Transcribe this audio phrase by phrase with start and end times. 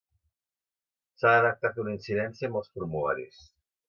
[1.19, 3.45] S'ha detectat una incidència amb els formularis.